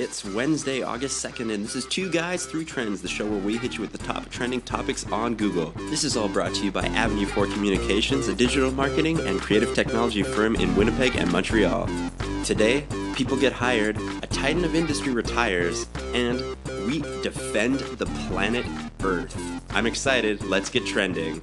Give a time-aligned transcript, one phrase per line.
[0.00, 3.56] It's Wednesday, August 2nd, and this is Two Guys, Three Trends, the show where we
[3.56, 5.72] hit you with the top trending topics on Google.
[5.90, 9.74] This is all brought to you by Avenue 4 Communications, a digital marketing and creative
[9.74, 11.88] technology firm in Winnipeg and Montreal.
[12.44, 16.44] Today, people get hired, a titan of industry retires, and
[16.86, 18.66] we defend the planet
[19.02, 19.36] Earth.
[19.70, 21.42] I'm excited, let's get trending.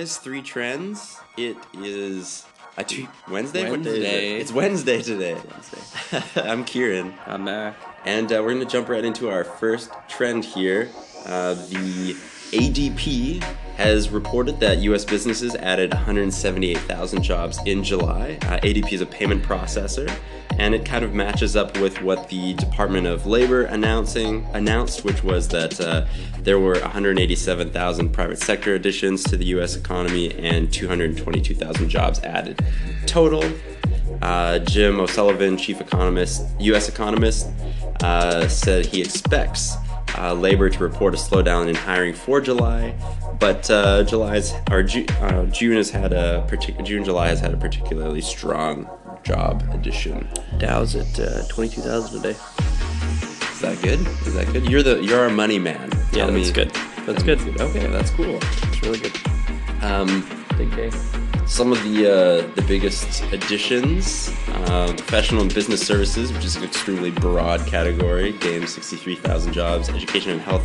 [0.00, 1.20] Guys, three trends.
[1.36, 2.46] It is
[2.78, 3.68] a two, Wednesday.
[3.68, 3.92] What day it?
[3.92, 4.40] Wednesday.
[4.40, 5.34] It's Wednesday today.
[5.34, 6.22] Wednesday.
[6.50, 7.76] I'm Kieran, I'm Mac.
[8.06, 10.88] and uh, we're going to jump right into our first trend here.
[11.26, 12.16] Uh, the
[12.52, 13.42] ADP
[13.76, 15.04] has reported that U.S.
[15.04, 18.38] businesses added 178,000 jobs in July.
[18.42, 20.12] Uh, ADP is a payment processor,
[20.58, 25.22] and it kind of matches up with what the Department of Labor announcing announced, which
[25.22, 26.06] was that uh,
[26.40, 29.76] there were 187,000 private sector additions to the U.S.
[29.76, 32.62] economy and 222,000 jobs added
[33.06, 33.44] total.
[34.22, 36.88] Uh, Jim O'Sullivan, chief economist, U.S.
[36.88, 37.48] economist,
[38.02, 39.76] uh, said he expects
[40.18, 42.94] uh, labor to report a slowdown in hiring for July,
[43.38, 47.52] but uh, July's or Ju- uh, June has had a particular June July has had
[47.54, 48.88] a particularly strong
[49.22, 50.28] job addition.
[50.58, 52.30] Dow's at uh, 22,000 a day.
[52.30, 54.00] Is that good?
[54.26, 54.68] Is that good?
[54.70, 55.90] You're the you're our money man.
[56.12, 56.70] Yeah, Tell that's me- good.
[57.06, 57.60] That's good.
[57.60, 58.38] Okay, that's cool.
[58.42, 59.16] It's really good.
[59.82, 60.26] Um,
[60.58, 60.90] Big day.
[61.50, 66.62] Some of the uh, the biggest additions uh, professional and business services which is an
[66.62, 68.32] extremely broad category.
[68.32, 69.88] Gained 63000 jobs.
[69.88, 70.64] Education and health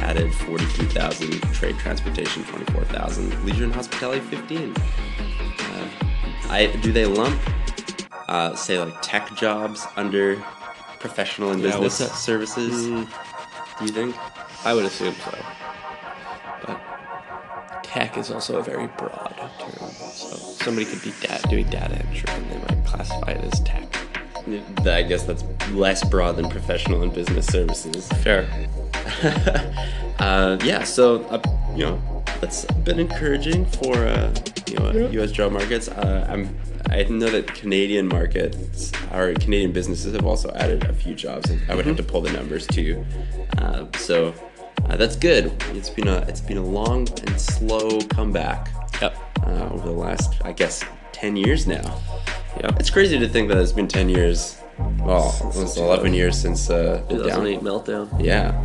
[0.00, 5.88] added 43000 trade transportation 24000 leisure and hospitality 15 uh,
[6.50, 7.40] I, do they lump?
[8.28, 10.36] Uh, say like tech jobs under
[10.98, 12.86] professional and Yeah, business services?
[12.86, 13.08] Mm,
[13.78, 14.16] do you think?
[14.66, 15.63] I would assume so.
[17.94, 19.88] Tech is also a very broad term.
[19.92, 20.34] So
[20.64, 23.84] somebody could be da- doing data entry and they might classify it as tech.
[24.84, 28.08] I guess that's less broad than professional and business services.
[28.14, 28.48] Fair.
[30.18, 31.40] uh, yeah, so uh,
[31.76, 34.34] you know that's been encouraging for uh,
[34.66, 34.90] you know.
[35.10, 35.30] U.S.
[35.30, 35.86] job markets.
[35.86, 36.58] Uh, I'm
[36.90, 41.48] I know that Canadian markets or Canadian businesses have also added a few jobs.
[41.68, 43.06] I would have to pull the numbers too.
[43.58, 44.34] Uh, so
[44.88, 45.52] uh, that's good.
[45.72, 49.16] It's been a it's been a long and slow comeback Yep.
[49.46, 52.00] uh, over the last I guess ten years now.
[52.62, 52.78] Yep.
[52.80, 54.58] It's crazy to think that it's been ten years.
[55.00, 57.44] Well, almost eleven years since uh, the down.
[57.62, 58.08] meltdown.
[58.22, 58.60] Yeah.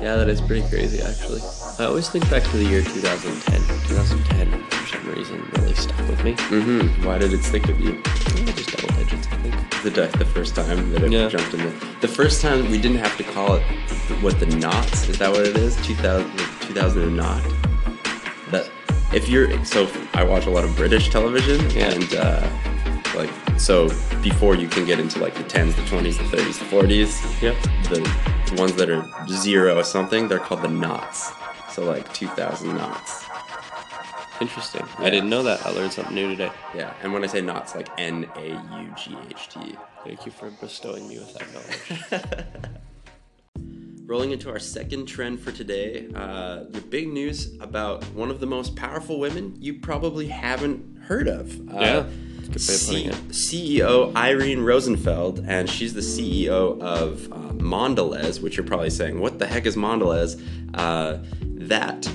[0.00, 1.40] Yeah, that is pretty crazy actually.
[1.78, 3.60] I always think back to the year 2010.
[3.88, 6.34] 2010, for some reason, really stuck with me.
[6.34, 7.04] Mm-hmm.
[7.06, 8.02] Why did it stick with you?
[9.84, 10.12] I think.
[10.12, 11.28] The the first time that it Yeah.
[11.28, 13.62] jumped in the the first time we didn't have to call it
[14.20, 17.42] what the naughts is that what it is 2000 2000 and naught
[18.50, 18.68] that
[19.12, 21.90] if you're so I watch a lot of British television Yeah.
[21.92, 22.48] and uh,
[23.16, 23.88] like so
[24.22, 27.56] before you can get into like the 10s the 20s the 30s the 40s Yep.
[27.90, 31.32] the ones that are zero or something they're called the naughts
[31.72, 33.21] so like 2000 naughts
[34.42, 34.84] Interesting.
[34.98, 35.64] I didn't know that.
[35.66, 36.50] I learned something new today.
[36.74, 38.48] yeah and when I say naughts like N A
[38.82, 42.42] U G H T Thank you for bestowing me with that knowledge.
[44.06, 48.46] Rolling into our second trend for today, uh, the big news about one of the
[48.46, 51.52] most powerful women you probably haven't heard of.
[51.70, 53.32] Uh, Yeah, that's a good way of putting it.
[53.32, 59.38] CEO Irene Rosenfeld, and she's the CEO of uh, Mondelez, which you're probably saying, what
[59.38, 60.36] the heck is Mondelez?
[60.74, 61.18] Uh,
[61.68, 62.06] that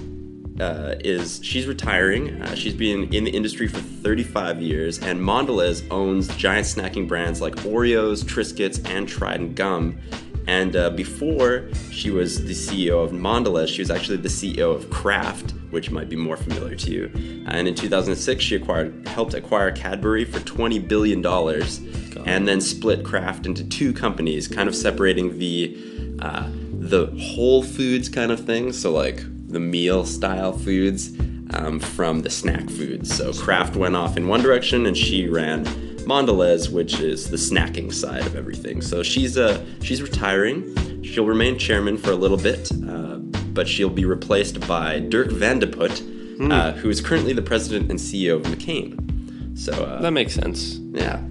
[0.59, 2.41] uh, is she's retiring.
[2.41, 7.41] Uh, she's been in the industry for 35 years, and Mondelez owns giant snacking brands
[7.41, 9.99] like Oreos, Triscuits, and Trident Gum.
[10.47, 14.89] And uh, before she was the CEO of Mondelez, she was actually the CEO of
[14.89, 17.11] Kraft, which might be more familiar to you.
[17.47, 21.81] And in 2006, she acquired, helped acquire Cadbury for 20 billion dollars,
[22.25, 25.77] and then split Kraft into two companies, kind of separating the
[26.21, 26.49] uh,
[26.79, 28.71] the whole foods kind of thing.
[28.71, 31.17] So like the meal style foods
[31.53, 33.15] um, from the snack foods.
[33.15, 35.65] So Kraft went off in one direction, and she ran
[36.05, 38.81] Mondelez, which is the snacking side of everything.
[38.81, 41.03] So she's uh, she's retiring.
[41.03, 43.17] She'll remain chairman for a little bit, uh,
[43.53, 46.01] but she'll be replaced by Dirk Van de Put,
[46.51, 49.57] uh, who is currently the president and CEO of McCain.
[49.57, 50.79] So uh, that makes sense.
[50.91, 51.21] yeah.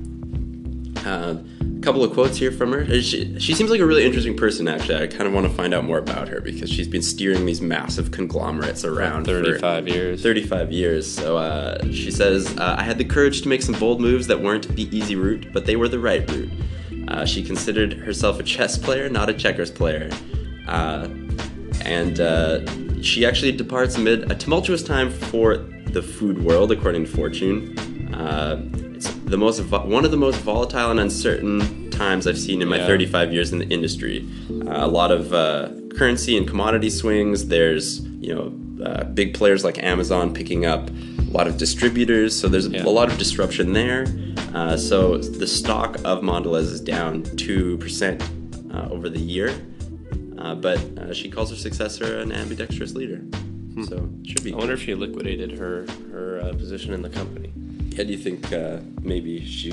[1.87, 2.81] Couple of quotes here from her.
[2.81, 4.97] Uh, She, she seems like a really interesting person, actually.
[4.97, 7.61] I kind of want to find out more about her because she's been steering these
[7.61, 10.21] massive conglomerates around for 35 years.
[10.21, 11.09] 35 years.
[11.09, 14.43] So uh, she says, uh, I had the courage to make some bold moves that
[14.43, 16.51] weren't the easy route, but they were the right route.
[17.07, 20.11] Uh, she considered herself a chess player, not a checkers player.
[20.67, 21.07] Uh,
[21.83, 22.67] and uh,
[23.01, 25.59] she actually departs amid a tumultuous time for
[25.93, 28.13] the food world, according to Fortune.
[28.97, 32.79] It's the most one of the most volatile and uncertain times I've seen in my
[32.79, 32.87] Yeah.
[32.87, 34.27] 35 years in the industry.
[34.51, 37.49] Uh, a lot of uh, currency and commodity swings.
[37.49, 42.49] There's you know uh, big players like Amazon picking up a lot of distributors, so
[42.49, 42.85] there's Yeah.
[42.85, 44.07] a lot of disruption there.
[44.55, 48.23] Uh, so the stock of Mondelez is down two percent
[48.73, 49.51] uh, over the year,
[50.39, 53.21] uh, but uh, she calls her successor an ambidextrous leader.
[53.85, 54.53] So should be.
[54.53, 54.57] Hmm.
[54.57, 57.46] I wonder if she liquidated her her uh, position in the company.
[57.97, 59.73] Yeah, do you think uh, maybe she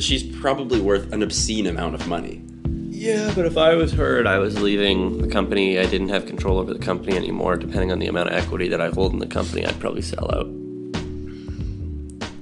[0.00, 2.42] she's probably worth an obscene amount of money?
[2.88, 6.26] Yeah, but if I was her and I was leaving the company, I didn't have
[6.26, 7.56] control over the company anymore.
[7.56, 10.34] Depending on the amount of equity that I hold in the company, I'd probably sell
[10.34, 10.46] out.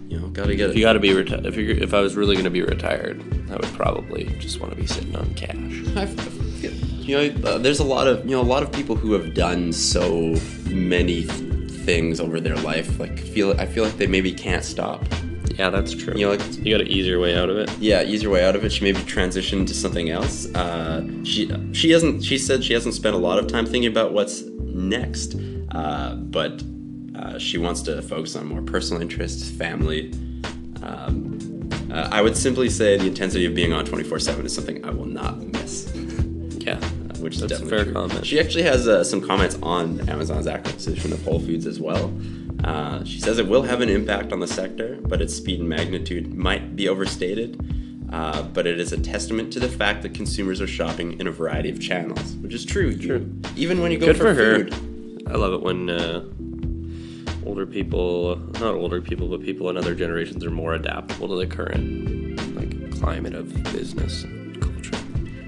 [0.08, 2.16] You know, gotta get If you got to be retired, if you if I was
[2.16, 5.94] really going to be retired, I would probably just want to be sitting on cash.
[5.94, 8.96] I feel, you know, uh, there's a lot of you know a lot of people
[8.96, 10.34] who have done so
[10.70, 11.24] many
[11.88, 13.00] things over their life.
[13.00, 15.02] Like feel I feel like they maybe can't stop.
[15.58, 16.12] Yeah, that's true.
[16.14, 17.70] You know, like you got to ease your way out of it.
[17.78, 18.70] yeah, easier way out of it.
[18.70, 20.52] She maybe transitioned to something else.
[20.54, 22.22] Uh, she she hasn't.
[22.22, 25.34] She said she hasn't spent a lot of time thinking about what's next,
[25.70, 26.62] uh, but
[27.16, 30.12] uh, she wants to focus on more personal interests, family.
[30.82, 31.38] Um,
[31.90, 34.84] uh, I would simply say the intensity of being on twenty four seven is something
[34.84, 35.90] I will not miss.
[36.58, 36.78] Yeah,
[37.28, 37.92] which is That's a definitely fair true.
[37.92, 38.26] comment.
[38.26, 42.10] She actually has uh, some comments on Amazon's acquisition of Whole Foods as well.
[42.64, 45.68] Uh, she says it will have an impact on the sector, but its speed and
[45.68, 47.62] magnitude might be overstated.
[48.10, 51.30] Uh, but it is a testament to the fact that consumers are shopping in a
[51.30, 52.96] variety of channels, which is true.
[52.96, 53.30] True.
[53.56, 54.54] Even when you go Good for, for her.
[54.64, 55.28] food.
[55.28, 56.24] I love it when uh,
[57.44, 61.46] older people, not older people, but people in other generations are more adaptable to the
[61.46, 64.44] current like climate of business and culture.
[64.46, 64.47] It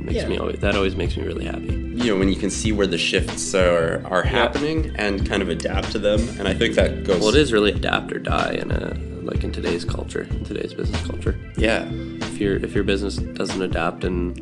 [0.03, 0.29] makes Yeah.
[0.29, 1.75] me always that always makes me really happy.
[1.95, 5.49] You know, when you can see where the shifts are are happening and kind of
[5.49, 7.21] adapt to them, and I think that goes.
[7.21, 10.73] Well, it is really adapt or die in a like in today's culture, in today's
[10.75, 11.37] business culture.
[11.57, 11.85] Yeah,
[12.23, 14.39] If your if your business doesn't adapt and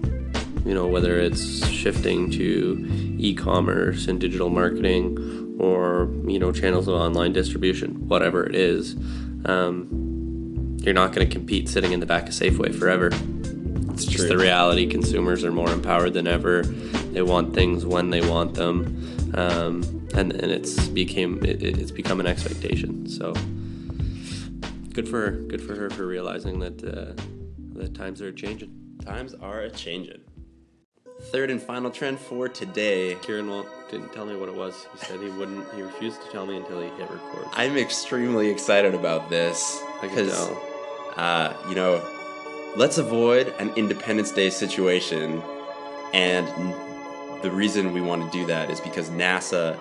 [0.65, 2.87] you know whether it's shifting to
[3.19, 8.95] e-commerce and digital marketing or you know channels of online distribution, whatever it is,
[9.47, 9.89] um,
[10.83, 13.11] you're not going to compete sitting in the back of Safeway forever.
[14.03, 14.87] It's just the reality.
[14.87, 16.63] Consumers are more empowered than ever.
[16.63, 21.91] They want things when they want them, um, and and it's became it, it- it's
[21.91, 23.09] become an expectation.
[23.09, 23.33] So
[24.93, 25.31] good for her.
[25.33, 27.21] Good for her for realizing that uh,
[27.75, 28.71] the times are changing.
[29.05, 30.21] times are a changing.
[31.33, 33.17] Third and final trend for today.
[33.23, 34.87] Kieran won't didn't tell me what it was.
[34.93, 35.67] He said he wouldn't.
[35.75, 37.47] He refused to tell me until he hit record.
[37.55, 40.51] I'm extremely excited about this because,
[41.17, 42.01] uh, you know,
[42.77, 45.43] let's avoid an Independence Day situation,
[46.13, 46.47] and
[47.43, 49.79] the reason we want to do that is because NASA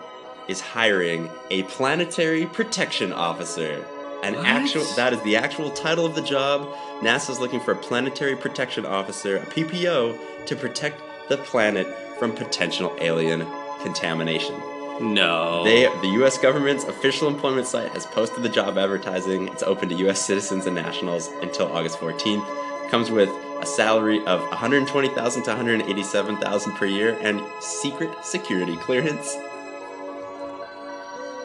[0.47, 3.85] is hiring a planetary protection officer.
[4.23, 4.45] An What?
[4.45, 6.67] actual that is the actual title of the job.
[7.01, 11.87] NASA's looking for a planetary protection officer, a PPO, to protect the planet
[12.17, 13.45] from potential alien
[13.81, 14.55] contamination.
[14.99, 15.63] No.
[15.63, 16.39] They, the U.S.
[16.39, 19.47] government's official employment site has posted the job advertising.
[19.49, 20.19] It's open to U.S.
[20.25, 22.43] citizens and nationals until August 14th.
[22.89, 23.29] Comes with
[23.61, 29.35] a salary of 120,000 to 187,000 per year and secret security clearance.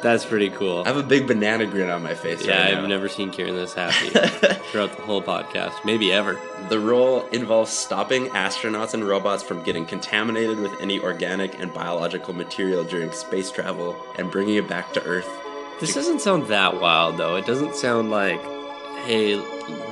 [0.03, 0.83] That's pretty cool.
[0.85, 3.55] I have a big banana grin on my face yeah, right I've never seen Kieran
[3.55, 4.09] this happy
[4.71, 5.85] throughout the whole podcast.
[5.85, 6.41] Maybe ever.
[6.69, 12.35] The role involves stopping astronauts and robots from getting contaminated with any organic and biological
[12.35, 15.29] material during space travel and bringing it back to Earth.
[15.79, 17.37] This doesn't sound that wild, though.
[17.37, 18.43] It doesn't sound like,
[19.05, 19.33] hey,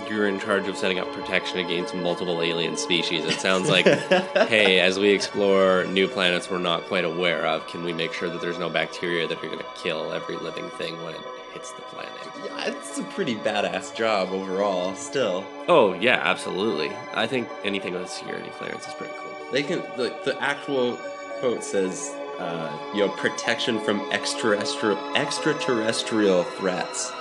[0.09, 3.25] you're in charge of setting up protection against multiple alien species.
[3.25, 3.87] It sounds like,
[4.49, 8.29] hey, as we explore new planets we're not quite aware of, can we make sure
[8.29, 11.21] that there's no bacteria that are going to kill every living thing when it
[11.53, 12.13] hits the planet?
[12.45, 15.45] Yeah, it's a pretty badass job overall, still.
[15.69, 16.91] Oh, yeah, absolutely.
[17.15, 19.31] I think anything with a security clearance is pretty cool.
[19.53, 20.97] They can the, the actual
[21.41, 27.13] quote says, uh, you know, protection from extraterrestrial extraterrestrial threats.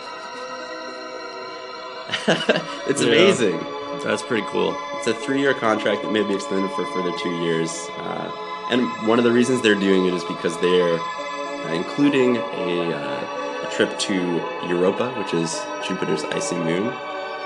[2.87, 3.07] it's Yeah.
[3.09, 3.59] amazing.
[4.03, 4.77] That's pretty cool.
[4.97, 8.31] It's a three-year contract that may be extended for a further two years, uh,
[8.71, 13.67] and one of the reasons they're doing it is because they're uh, including a, uh,
[13.67, 14.13] a trip to
[14.67, 16.87] Europa, which is Jupiter's icy moon.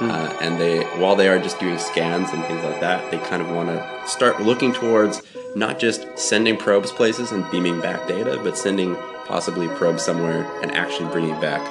[0.01, 3.41] Uh, and they, while they are just doing scans and things like that, they kind
[3.41, 5.22] of want to start looking towards
[5.55, 8.96] not just sending probes places and beaming back data, but sending
[9.27, 11.62] possibly probes somewhere and actually bringing back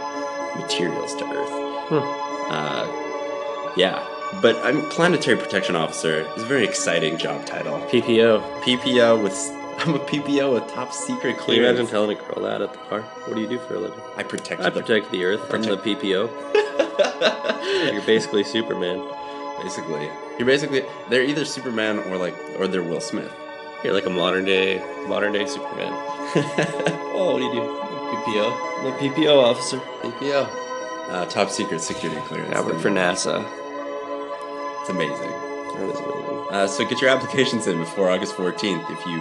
[0.56, 2.32] materials to Earth.
[2.52, 4.06] Uh, yeah,
[4.40, 7.78] but I'm planetary protection officer is a very exciting job title.
[7.88, 8.62] PPO.
[8.62, 9.32] PPO with
[9.78, 11.47] I'm a PPO with top secret clearance.
[11.47, 13.00] Can you imagine telling a girl that at the bar?
[13.00, 13.99] What do you do for a living?
[14.16, 15.52] I protect I the protect the Earth.
[15.52, 16.30] I'm the PPO.
[17.92, 19.02] You're basically Superman.
[19.62, 20.11] basically.
[20.38, 23.32] You're basically they're either Superman or like or they're Will Smith.
[23.82, 25.92] You're like a modern day, modern day Superman.
[27.14, 27.61] oh, what do you do?
[28.12, 28.47] PPO.
[28.80, 29.78] I'm a PPO officer.
[29.78, 30.62] PPO.
[31.12, 32.54] Uh, top secret security clearance.
[32.57, 33.45] I work for NASA.
[34.81, 35.31] It's amazing.
[35.76, 36.47] That is amazing.
[36.50, 39.21] Uh, so get your applications in before August 14th if you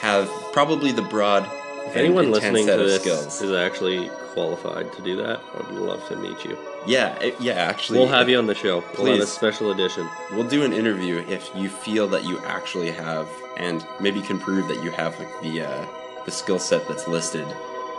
[0.00, 1.48] have probably the broad
[1.86, 3.42] If anyone listening to this skills.
[3.42, 6.58] is actually qualified to do that, I'd love to meet you.
[6.86, 7.98] Yeah, it- yeah, actually.
[8.00, 8.84] We'll have you on the show.
[8.98, 9.28] We'll have a Please.
[9.32, 10.06] special edition.
[10.32, 14.68] We'll do an interview if you feel that you actually have, and maybe can prove
[14.68, 15.86] that you have like the uh,
[16.26, 17.46] the skill set that's listed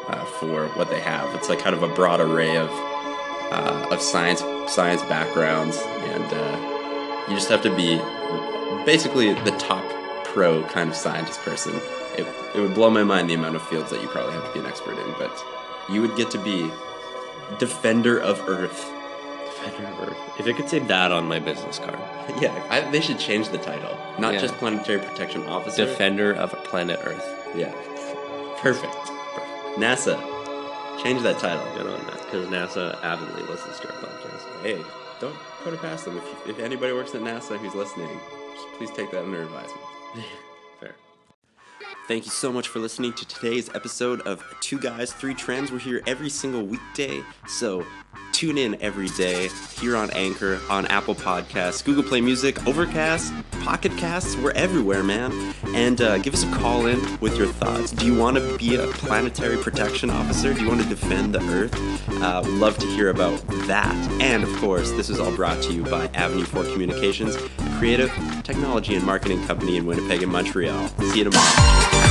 [0.08, 1.34] uh, for what they have.
[1.36, 2.70] It's like kind of a broad array of
[3.52, 7.98] uh, of science science backgrounds, and uh, you just have to be
[8.86, 9.84] basically the top
[10.25, 11.74] pro kind of scientist person.
[12.18, 12.25] It,
[12.56, 14.60] it would blow my mind the amount of fields that you probably have to be
[14.60, 15.44] an expert in, but
[15.90, 16.72] you would get to be
[17.60, 18.92] defender of Earth.
[19.46, 20.40] Defender of Earth.
[20.40, 22.00] If it could say that on my business card.
[22.42, 23.96] Yeah, I, they should change the title.
[24.18, 24.40] Not Yeah.
[24.42, 25.86] just planetary protection officer.
[25.86, 27.24] Defender of planet Earth.
[27.56, 27.72] yeah,
[28.58, 28.96] perfect.
[29.78, 30.18] NASA,
[31.02, 31.66] change that title.
[31.75, 34.62] Good on that, because NASA avidly listens to our podcast.
[34.62, 34.84] Hey,
[35.20, 36.18] don't put it past them.
[36.18, 38.20] If, if anybody works at NASA who's listening,
[38.54, 39.82] just please take that under advisement.
[42.07, 45.71] Thank you so much for listening to today's episode of Two Guys, Three Trends.
[45.71, 47.83] We're here every single weekday, so
[48.31, 53.33] tune in every day here on Anchor, on Apple Podcasts, Google Play Music, Overcast,
[53.63, 54.38] Pocket Casts.
[54.38, 55.55] We're everywhere, man.
[55.74, 57.91] And uh, give us a call in with your thoughts.
[57.91, 60.53] Do you want to be a planetary protection officer?
[60.53, 61.74] Do you want to defend the Earth?
[62.21, 63.95] Uh, love to hear about that.
[64.21, 67.35] And of course, this is all brought to you by Avenue 4 Communications,
[67.77, 68.12] creative
[68.44, 70.88] technology and marketing company in Winnipeg and Montreal.
[71.12, 72.04] See you tomorrow.